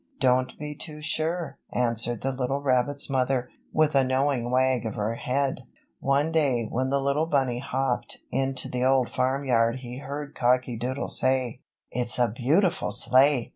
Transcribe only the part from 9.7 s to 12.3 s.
he heard Cocky Doodle say: "It's a